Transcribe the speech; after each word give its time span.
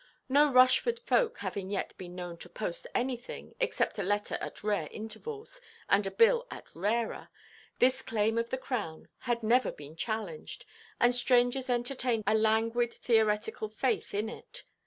No 0.27 0.51
Rushford 0.51 0.99
folk 1.01 1.37
having 1.37 1.69
yet 1.69 1.95
been 1.95 2.15
known 2.15 2.35
to 2.39 2.49
post 2.49 2.87
anything, 2.95 3.53
except 3.59 3.99
a 3.99 4.03
letter 4.03 4.35
at 4.41 4.63
rare 4.63 4.87
intervals, 4.89 5.61
and 5.87 6.07
a 6.07 6.09
bill 6.09 6.47
at 6.49 6.73
rarer, 6.73 7.29
this 7.77 8.01
claim 8.01 8.39
of 8.39 8.49
the 8.49 8.57
Crown 8.57 9.09
had 9.19 9.43
never 9.43 9.71
been 9.71 9.95
challenged, 9.95 10.65
and 10.99 11.13
strangers 11.13 11.69
entertained 11.69 12.23
a 12.25 12.33
languid 12.33 12.91
theoretical 12.91 13.69
faith 13.69 14.15
in 14.15 14.27
it. 14.27 14.63